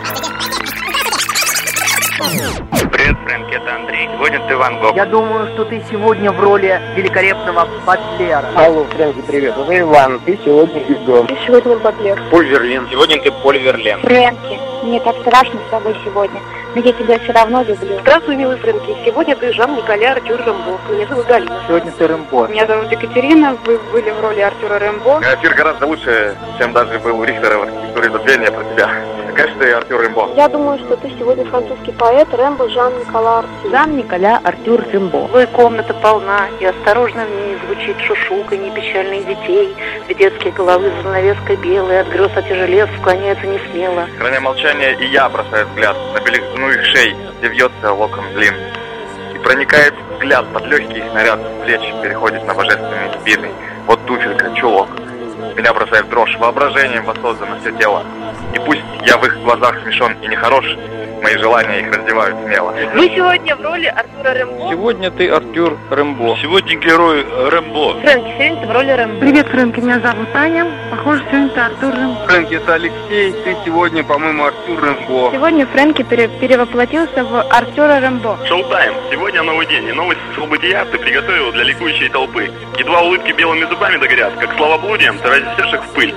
[2.91, 4.07] Привет, Фрэнк, это Андрей.
[4.13, 4.95] Сегодня ты Ван Гог.
[4.95, 8.45] Я думаю, что ты сегодня в роли великолепного Батлера.
[8.55, 9.57] Алло, Фрэнки, привет.
[9.57, 10.19] Это Иван.
[10.19, 11.23] Ты сегодня Гюго.
[11.23, 12.21] Ты сегодня Бадлер.
[12.29, 12.87] Поль Верлин.
[12.91, 14.01] Сегодня ты Поль Верлен.
[14.01, 16.39] Фрэнки, мне так страшно с тобой сегодня.
[16.75, 17.99] Но я тебя все равно люблю.
[18.01, 18.95] Здравствуй, милый Фрэнки.
[19.05, 20.79] Сегодня ты Жан-Николя Артюр Рамбо.
[20.89, 21.61] Меня зовут Галина.
[21.67, 22.47] Сегодня ты Рэмбо.
[22.47, 23.57] Меня зовут Екатерина.
[23.65, 25.21] Вы были в роли Артюра Рэмбо.
[25.21, 28.89] Эфир гораздо лучше, чем даже был у Рихтера в истории забвения про тебя.
[29.35, 30.29] Конечно, ты Артюр Рэмбо.
[30.35, 33.69] Я думаю, что ты сегодня французский поэт Рэмбо Жан-Никола Арти.
[33.71, 35.27] Жан-Николя Артюр Рэмбо.
[35.27, 39.75] Твоя комната полна, и осторожно в ней звучит шушуканье печальных детей.
[40.07, 44.07] В детские головы за занавеской белой, от грез отяжелев, склоняется не смело.
[44.19, 48.55] Храня молчание, и я бросаю взгляд на белизну их шеи, где вьется локон длин.
[49.35, 53.51] И проникает взгляд под легкий снаряд с плеч, переходит на божественные спины.
[53.85, 54.89] Вот туфелька, чулок.
[55.55, 58.03] Меня бросает дрожь, воображением воссоздано все тело.
[58.53, 60.65] И пусть я в их глазах смешон и нехорош,
[61.23, 62.73] мои желания их раздевают смело.
[62.93, 64.69] Вы сегодня в роли Артура Рэмбо.
[64.69, 66.37] Сегодня ты Артюр Рэмбо.
[66.41, 68.01] Сегодня герой Рэмбо.
[68.01, 69.19] Фрэнки, сегодня ты в роли Рэмбо.
[69.19, 70.67] Привет, Фрэнки, меня зовут Таня.
[70.91, 72.25] Похоже, сегодня ты Артур Рэмбо.
[72.27, 73.31] Фрэнки, это Алексей.
[73.43, 75.31] Ты сегодня, по-моему, Артюр Рэмбо.
[75.33, 78.37] Сегодня Фрэнки пере- перевоплотился в Артура Рэмбо.
[78.47, 78.93] Шоу-тайм.
[79.11, 82.51] Сегодня новый день, и новость бытия ты приготовил для ликующей толпы.
[82.77, 86.13] Едва улыбки белыми зубами догорят, как словоблудием ты разнесешь их в пыль.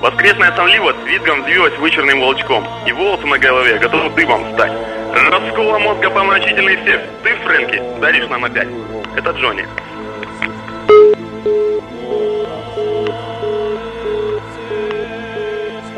[0.00, 4.72] Воскресная сонливость с визгом взвилась вычурным волчком, и волосы на голове готовы дыбом встать.
[5.12, 7.02] Раскола мозга помрачительный сев.
[7.22, 8.68] Ты, Фрэнки, даришь нам опять.
[9.14, 9.66] Это Джонни.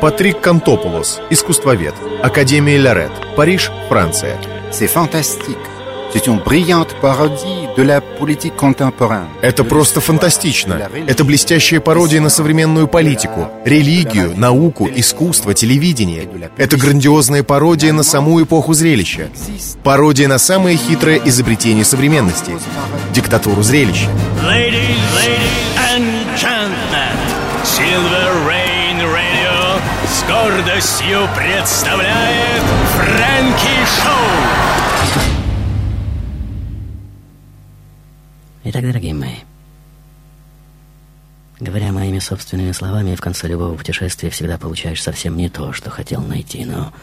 [0.01, 4.37] Патрик Кантополос, искусствовед, Академия Лярет, Париж, Франция.
[4.69, 5.72] C'est fantastique.
[6.13, 9.27] C'est une brillante parodie de la politique contemporaine.
[9.41, 10.79] Это просто фантастично.
[11.07, 16.29] Это блестящая пародия на современную политику, религию, науку, искусство, телевидение.
[16.55, 19.29] Это грандиозная пародия на саму эпоху зрелища.
[19.83, 22.51] Пародия на самое хитрое изобретение современности—
[23.11, 24.07] диктатуру зрелища.
[24.43, 25.63] Ladies, ladies
[25.95, 26.05] and
[26.37, 27.17] gentlemen,
[27.63, 32.63] Silver Rain Radio с гордостью представляет
[32.97, 34.72] Фрэнки Шоу.
[38.65, 39.39] Итак, дорогие мои,
[41.59, 46.21] говоря моими собственными словами, в конце любого путешествия всегда получаешь совсем не то, что хотел
[46.21, 46.93] найти, но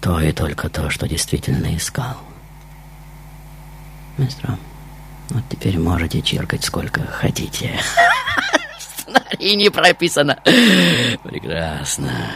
[0.00, 2.16] то и только то, что действительно искал.
[4.16, 4.56] Мистер,
[5.30, 7.72] вот теперь можете чиркать сколько хотите.
[8.78, 10.38] Сценарии не прописано.
[11.24, 12.30] Прекрасно.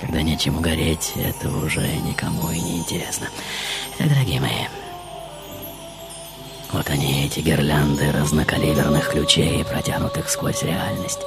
[0.00, 3.28] Когда нечему гореть, это уже никому и не интересно.
[3.94, 4.66] Итак, дорогие мои,
[6.72, 11.20] вот они, эти гирлянды разнокалиберных ключей, протянутых сквозь реальность,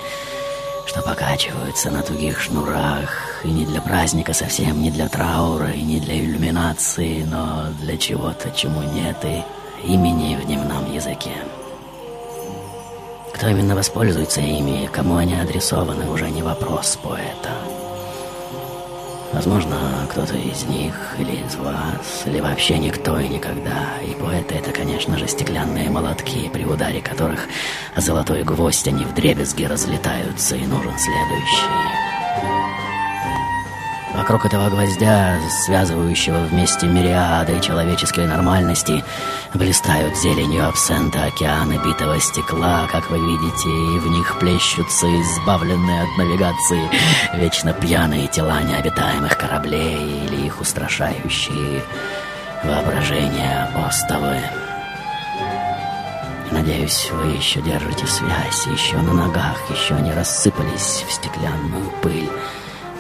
[0.86, 6.00] что покачиваются на тугих шнурах, и не для праздника совсем, не для траура, и не
[6.00, 9.44] для иллюминации, но для чего-то, чему нет и
[9.88, 11.34] имени в дневном языке.
[13.34, 17.81] Кто именно воспользуется ими кому они адресованы, уже не вопрос поэта.
[19.34, 23.98] Возможно, кто-то из них или из вас, или вообще никто и никогда.
[24.06, 27.48] И поэты— это, конечно же, стеклянные молотки, при ударе которых
[27.96, 32.11] золотой гвоздь они вдребезги разлетаются, и нужен следующий.
[34.14, 39.04] Вокруг этого гвоздя, связывающего вместе мириады человеческой нормальности,
[39.54, 46.18] блистают зеленью абсента океаны битого стекла, как вы видите, и в них плещутся избавленные от
[46.18, 46.90] навигации
[47.36, 51.82] вечно пьяные тела необитаемых кораблей или их устрашающие
[52.66, 54.42] воображение остовы.
[56.52, 62.30] Надеюсь, вы еще держите связь, еще на ногах, еще не рассыпались в стеклянную пыль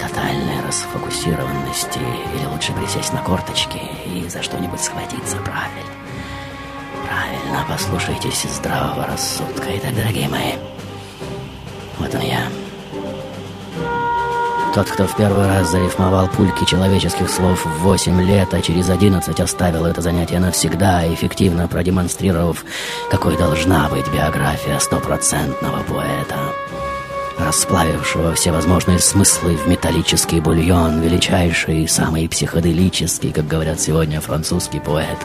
[0.01, 5.91] тотальной расфокусированности или лучше присесть на корточки и за что-нибудь схватиться правильно.
[7.07, 9.67] Правильно, послушайтесь здравого рассудка.
[9.75, 10.53] Итак, дорогие мои,
[11.99, 12.47] вот он я.
[14.73, 19.37] Тот, кто в первый раз зарифмовал пульки человеческих слов в 8 лет, а через 11
[19.39, 22.63] оставил это занятие навсегда, эффективно продемонстрировав,
[23.09, 26.37] какой должна быть биография стопроцентного поэта
[27.45, 35.17] расплавившего все возможные смыслы в металлический бульон, величайший самый психоделический, как говорят сегодня французский поэт,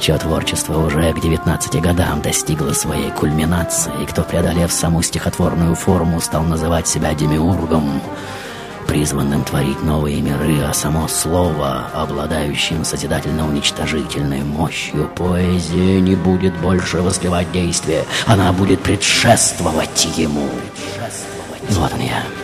[0.00, 6.20] чье творчество уже к 19 годам достигло своей кульминации, и кто, преодолев саму стихотворную форму,
[6.20, 8.00] стал называть себя демиургом,
[8.86, 17.50] призванным творить новые миры, а само слово, обладающим созидательно-уничтожительной мощью, поэзия не будет больше воспевать
[17.52, 20.48] действие, она будет предшествовать ему.
[21.70, 22.43] Вот он я.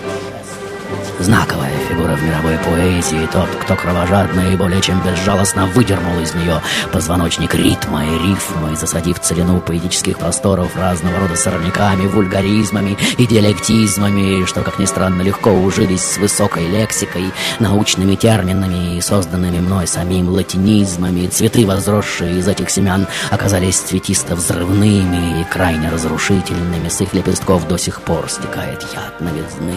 [1.20, 6.62] Знаковая фигура в мировой поэзии, тот, кто кровожадно и более чем безжалостно выдернул из нее
[6.92, 14.62] позвоночник ритма и рифмы, засадив целину поэтических просторов разного рода сорняками, вульгаризмами и диалектизмами, что,
[14.62, 21.26] как ни странно, легко ужились с высокой лексикой, научными терминами и созданными мной самим латинизмами.
[21.26, 26.88] Цветы, возросшие из этих семян, оказались цветисто-взрывными и крайне разрушительными.
[26.88, 29.74] С их лепестков до сих пор стекает яд новизны.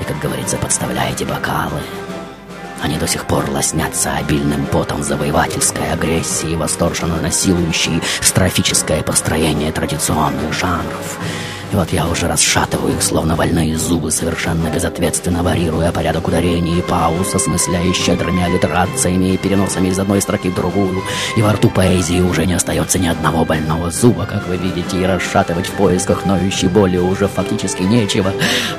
[0.00, 1.80] И, как говорится, подставляете бокалы.
[2.82, 11.18] Они до сих пор лоснятся обильным потом завоевательской агрессии, восторженно насилующей строфическое построение традиционных жанров—
[11.72, 16.82] и вот я уже расшатываю их, словно больные зубы, совершенно безответственно варьируя порядок ударений и
[16.82, 21.02] пауз, осмысляя щедрыми аллитерациями и переносами из одной строки в другую.
[21.36, 25.04] И во рту поэзии уже не остается ни одного больного зуба, как вы видите, и
[25.04, 28.32] расшатывать в поисках ноющей боли уже фактически нечего.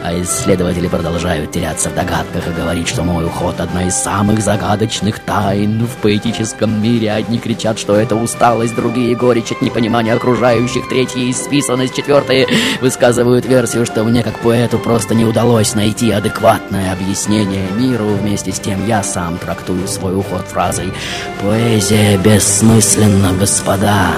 [0.03, 5.19] А исследователи продолжают теряться в догадках и говорить, что мой уход— одна из самых загадочных
[5.19, 7.11] тайн в поэтическом мире.
[7.11, 12.47] Одни кричат, что это усталость, другие— горечь от непонимания окружающих, третьи— исписанность, четвертые
[12.81, 18.05] высказывают версию, что мне как поэту просто не удалось найти адекватное объяснение миру.
[18.05, 20.93] Вместе с тем я сам трактую свой уход фразой
[21.41, 24.11] «Поэзия бессмысленна, господа».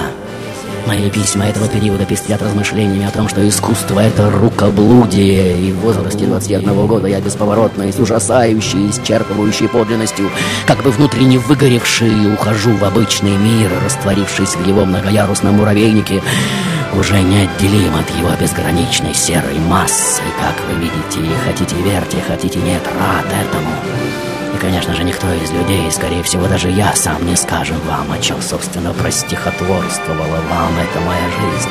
[0.90, 6.26] Мои письма этого периода пестрят размышлениями о том, что искусство— это рукоблудие, и в возрасте
[6.26, 10.28] 21 года я бесповоротно и с ужасающей, исчерпывающей подлинностью,
[10.66, 16.24] как бы внутренне выгоревший, ухожу в обычный мир, растворившись в его многоярусном муравейнике,
[16.98, 23.26] уже неотделим от его безграничной серой массы, как вы видите, хотите верьте, хотите нет, рад
[23.26, 24.29] этому.
[24.54, 28.18] И, конечно же, никто из людей, скорее всего, даже я сам не скажем вам, о
[28.18, 31.70] чем, собственно, простихотворствовала вам эта моя жизнь.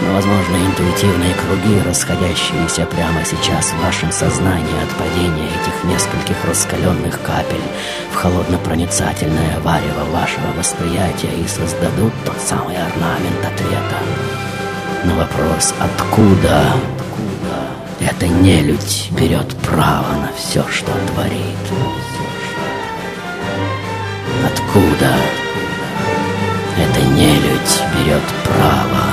[0.00, 7.20] Но, возможно, интуитивные круги, расходящиеся прямо сейчас в вашем сознании от падения этих нескольких раскаленных
[7.22, 7.62] капель
[8.12, 13.98] в холодно-проницательное варево вашего восприятия и создадут тот самый орнамент ответа
[15.04, 16.72] на вопрос «Откуда?»
[18.06, 21.64] Эта нелюдь берет право на все, что творит.
[24.44, 25.16] Откуда
[26.76, 29.04] эта нелюдь берет право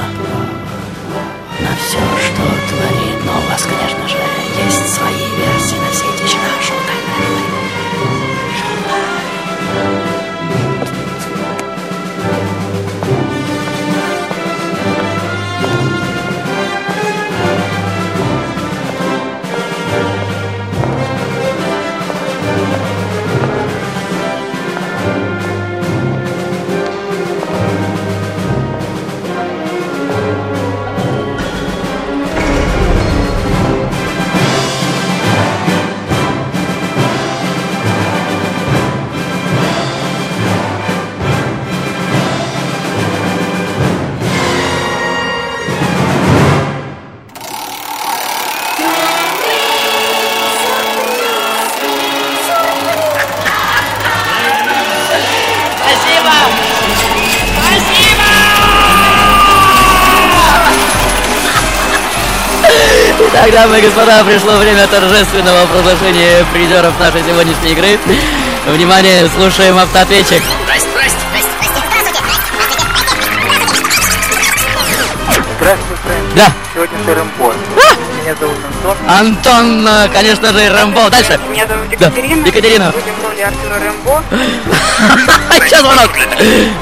[1.61, 3.25] на все, что творит?
[3.25, 4.17] Но у вас, конечно же,
[4.65, 5.93] есть свои версии на
[64.01, 67.99] господа, пришло время торжественного провозглашения призеров нашей сегодняшней игры.
[68.67, 70.41] Внимание, слушаем автоответчик.
[70.63, 71.51] Здрасте, здрасте, здрасте,
[75.59, 76.35] Здравствуй, Фрэнк.
[76.35, 76.51] Да.
[76.73, 77.53] Сегодня ты Рэмбо.
[78.23, 78.97] Меня зовут Антон.
[79.07, 81.09] Антон, э, конечно же, Рэмбо.
[81.11, 81.39] Дальше.
[81.49, 82.47] Меня зовут Да, Екатерина.
[82.47, 82.91] Екатерина.
[82.91, 84.23] Будем в роли Артура Рэмбо.
[85.65, 86.09] Сейчас звонок.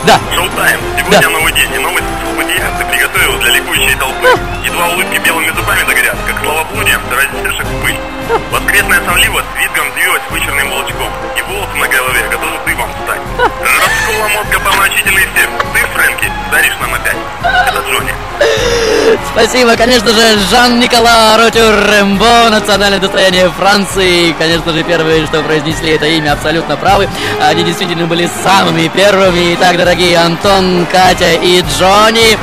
[0.06, 0.20] Да.
[0.34, 0.80] Шоу-тайм.
[0.98, 2.06] Сегодня новый день, и новость
[2.40, 4.30] бытия ты приготовил для ликующей толпы.
[4.64, 6.16] Едва улыбки белыми зубами загорят,
[7.60, 8.00] их в пыль.
[8.52, 13.22] Воскресная сонливость визгом взвилась вычерным волчком, и волосы на голове готовы дыбом встать.
[13.38, 15.52] Раскола мозга полночительный всем.
[15.74, 17.18] Ты, Фрэнки, даришь нам опять.
[17.68, 18.14] Это Джонни.
[19.32, 24.34] Спасибо, конечно же, Жан-Никола Ротюр Рэмбо, национальное достояние Франции.
[24.38, 27.10] Конечно же, первые, что произнесли это имя, абсолютно правы.
[27.42, 29.56] Они действительно были самыми первыми.
[29.56, 32.38] Итак, дорогие Антон, Катя и Джонни,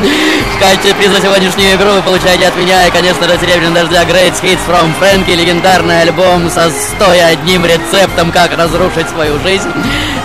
[0.56, 4.34] в качестве приза сегодняшнюю игру вы получаете от меня и, конечно же, Серебряного дождя Great
[4.42, 9.70] Hits from Frankie, легендарный альбом со 101 рецептом, как разрушить свою жизнь.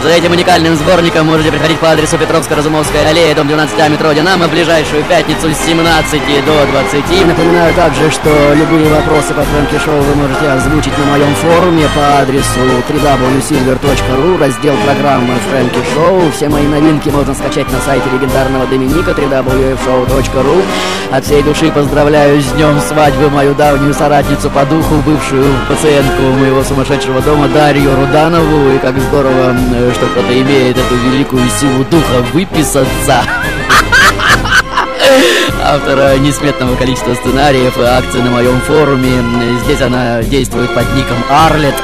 [0.03, 4.51] За этим уникальным сборником можете приходить по адресу Петровско-Разумовская аллея, дом 12 метро Динамо, в
[4.51, 7.27] ближайшую пятницу с 17 до 20.
[7.27, 12.19] Напоминаю также, что любые вопросы по Фрэнки Шоу вы можете озвучить на моем форуме по
[12.19, 16.31] адресу www.silver.ru, раздел программы Фрэнки Шоу.
[16.31, 20.63] Все мои новинки можно скачать на сайте легендарного Доминика www.show.ru.
[21.11, 26.63] От всей души поздравляю с днем свадьбы мою давнюю соратницу по духу, бывшую пациентку моего
[26.63, 28.71] сумасшедшего дома Дарью Руданову.
[28.71, 29.53] И как здорово,
[29.91, 33.23] э, что кто-то имеет эту великую силу духа выписаться.
[35.63, 39.23] Автора несметного количества сценариев и акций на моем форуме.
[39.63, 41.75] Здесь она действует под ником Арлет.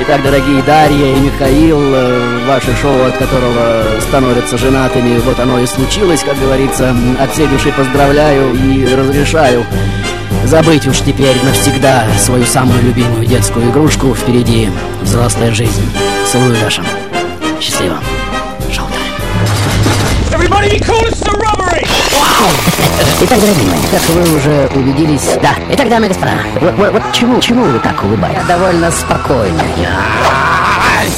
[0.00, 5.66] Итак, дорогие Дарья и Михаил, э, ваше шоу, от которого становятся женатыми, вот оно и
[5.66, 6.94] случилось, как говорится.
[7.20, 9.66] От всей души поздравляю и разрешаю
[10.44, 14.14] забыть уж теперь навсегда свою самую любимую детскую игрушку.
[14.14, 14.70] Впереди
[15.02, 15.90] взрослая жизнь.
[16.26, 16.82] Целую, Даша.
[17.60, 17.98] Счастливо.
[23.20, 25.36] Итак, дорогие мои, как вы уже убедились...
[25.42, 28.42] Да, итак, дамы и господа, вот, вот, вот чему, чему вы так улыбаетесь?
[28.48, 29.60] Я довольно спокойно.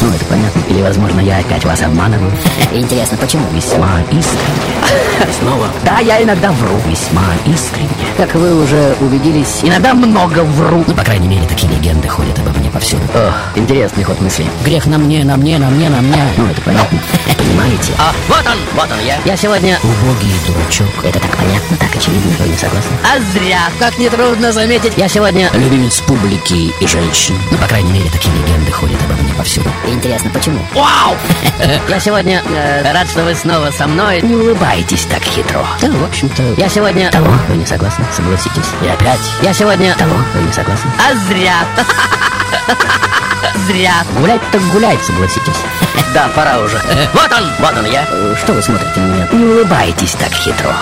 [0.01, 0.62] Ну, это понятно.
[0.68, 2.31] Или, возможно, я опять вас обманываю.
[2.72, 3.45] Интересно, почему?
[3.53, 5.31] Весьма искренне.
[5.41, 5.68] Снова?
[5.85, 6.76] Да, я иногда вру.
[6.87, 7.89] Весьма искренне.
[8.16, 10.85] Как вы уже убедились, иногда много вру.
[10.87, 13.03] Ну, по крайней мере, такие легенды ходят обо мне повсюду.
[13.14, 14.47] Ох, интересный ход мысли.
[14.64, 16.22] Грех на мне, на мне, на мне, на мне.
[16.37, 16.99] Ну, это понятно.
[17.39, 17.93] Понимаете?
[17.99, 19.18] А, вот он, вот он я.
[19.24, 21.05] Я сегодня убогий дурачок.
[21.05, 22.33] Это так понятно, так очевидно.
[22.39, 22.91] Вы не согласны?
[23.05, 24.93] А зря, как нетрудно заметить.
[24.97, 27.37] Я сегодня любимец публики и женщин.
[27.51, 29.70] Ну, по крайней мере, такие легенды ходят обо мне повсюду.
[29.87, 30.59] Интересно, почему?
[30.75, 31.16] Вау!
[31.89, 34.21] Я сегодня э, рад, что вы снова со мной.
[34.23, 35.64] Не улыбайтесь так хитро.
[35.81, 37.11] Да, в общем-то, я сегодня...
[37.11, 38.05] Того, вы не согласны?
[38.12, 38.66] Согласитесь.
[38.83, 39.21] И опять.
[39.43, 39.95] Я сегодня...
[39.97, 40.91] Того, вы не согласны?
[40.99, 41.64] А зря.
[43.66, 44.05] Зря.
[44.18, 45.57] Гулять так гулять, согласитесь.
[46.14, 46.81] Да, пора уже.
[47.12, 48.05] Вот он, вот он я.
[48.37, 49.29] Что вы смотрите на меня?
[49.31, 50.75] Не улыбайтесь так хитро.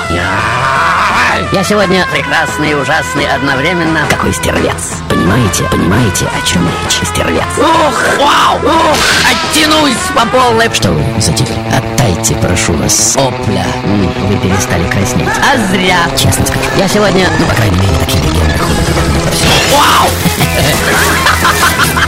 [1.53, 4.01] Я сегодня прекрасный и ужасный одновременно.
[4.09, 4.95] Какой стервец.
[5.29, 7.07] Понимаете, понимаете, о чем речь?
[7.07, 7.45] Стервец.
[7.59, 8.97] Ух, вау, ух,
[9.31, 10.72] оттянусь по полной.
[10.72, 11.55] Что вы затихли?
[11.70, 13.66] Оттайте, прошу вас, опля.
[14.26, 15.29] Вы перестали краснеть.
[15.29, 15.99] А зря.
[16.16, 16.64] Честно скажу.
[16.79, 18.87] Я сегодня, ну, по крайней мере, такие легенды ходят.
[19.70, 20.09] Вау!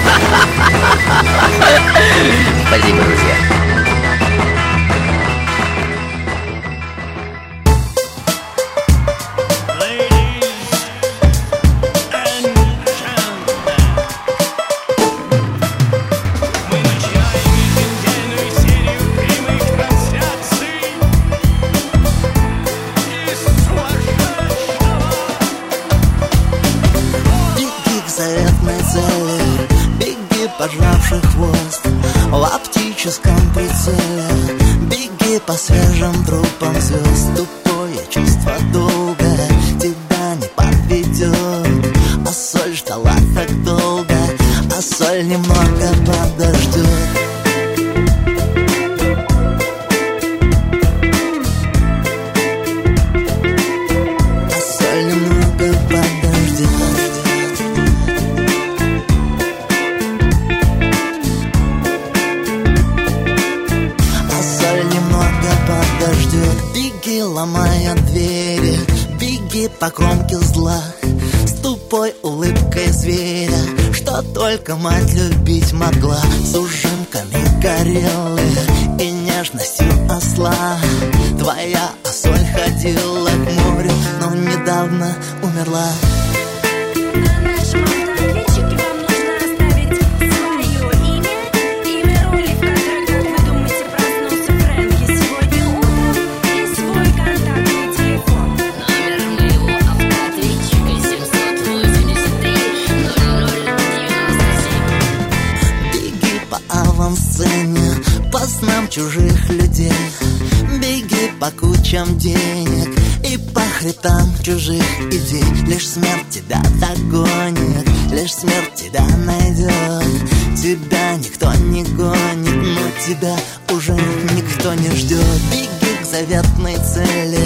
[114.00, 115.44] хребтам чужих идей.
[115.66, 120.30] Лишь смерть тебя догонит Лишь смерть тебя найдет.
[120.56, 123.36] Тебя никто не гонит Но тебя
[123.74, 125.20] уже никто не ждет.
[125.50, 127.40] Беги к заветной цели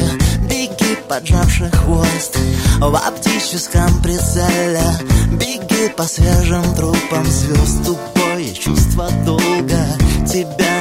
[0.49, 2.39] Беги, поджавший хвост
[2.79, 4.83] В оптическом прицеле.
[5.33, 7.85] Беги по свежим трупам звезд.
[7.85, 9.87] Тупое чувство долга
[10.27, 10.74] Тебя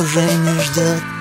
[0.00, 1.19] уже не ждет